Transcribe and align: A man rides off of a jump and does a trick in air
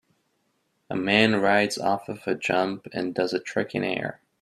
A 0.89 0.95
man 0.95 1.35
rides 1.41 1.77
off 1.77 2.09
of 2.09 2.25
a 2.25 2.33
jump 2.33 2.87
and 2.91 3.13
does 3.13 3.33
a 3.33 3.39
trick 3.39 3.75
in 3.75 3.83
air 3.83 4.19